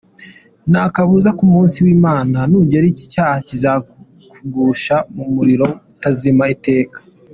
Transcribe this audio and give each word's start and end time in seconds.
Nta 0.71 0.83
kabuza 0.95 1.29
ko 1.37 1.41
umunsi 1.47 1.77
w’Imana 1.85 2.39
nugera 2.49 2.85
iki 2.91 3.05
cyaha 3.13 3.35
kizakugusha 3.47 4.95
mu 5.15 5.25
muriro 5.35 5.65
utazima 5.93 6.45
iteka. 6.55 6.99